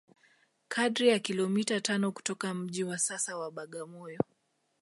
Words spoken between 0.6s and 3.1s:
kadri ya kilomita tano kutoka mji wa